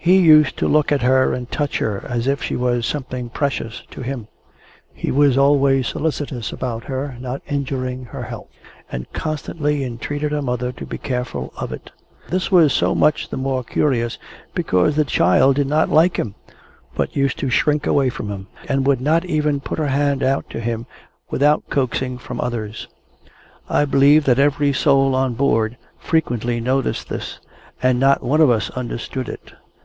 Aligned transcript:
He 0.00 0.18
used 0.20 0.56
to 0.56 0.68
look 0.68 0.90
at 0.90 1.02
her 1.02 1.34
and 1.34 1.50
touch 1.50 1.80
her, 1.80 2.02
as 2.08 2.26
if 2.26 2.42
she 2.42 2.56
was 2.56 2.86
something 2.86 3.28
precious 3.28 3.82
to 3.90 4.00
him. 4.00 4.26
He 4.94 5.10
was 5.10 5.36
always 5.36 5.86
solicitous 5.86 6.50
about 6.50 6.84
her 6.84 7.18
not 7.20 7.42
injuring 7.46 8.06
her 8.06 8.22
health, 8.22 8.48
and 8.90 9.12
constantly 9.12 9.84
entreated 9.84 10.32
her 10.32 10.40
mother 10.40 10.72
to 10.72 10.86
be 10.86 10.96
careful 10.96 11.52
of 11.58 11.72
it. 11.74 11.90
This 12.30 12.50
was 12.50 12.72
so 12.72 12.94
much 12.94 13.28
the 13.28 13.36
more 13.36 13.62
curious, 13.62 14.16
because 14.54 14.96
the 14.96 15.04
child 15.04 15.56
did 15.56 15.66
not 15.66 15.90
like 15.90 16.16
him, 16.18 16.36
but 16.94 17.14
used 17.14 17.38
to 17.40 17.50
shrink 17.50 17.86
away 17.86 18.08
from 18.08 18.30
him, 18.30 18.46
and 18.66 18.86
would 18.86 19.02
not 19.02 19.26
even 19.26 19.60
put 19.60 19.78
out 19.78 19.82
her 19.82 19.88
hand 19.90 20.20
to 20.48 20.60
him 20.60 20.86
without 21.28 21.68
coaxing 21.68 22.16
from 22.16 22.40
others. 22.40 22.88
I 23.68 23.84
believe 23.84 24.24
that 24.24 24.38
every 24.38 24.72
soul 24.72 25.14
on 25.14 25.34
board 25.34 25.76
frequently 25.98 26.60
noticed 26.60 27.10
this, 27.10 27.40
and 27.82 28.00
not 28.00 28.22
one 28.22 28.40
of 28.40 28.48
us 28.48 28.70
understood 28.70 29.28
it. 29.28 29.52